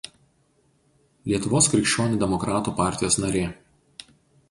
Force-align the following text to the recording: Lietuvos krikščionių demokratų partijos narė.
Lietuvos 1.33 1.69
krikščionių 1.75 2.19
demokratų 2.25 2.77
partijos 2.83 3.23
narė. 3.25 3.49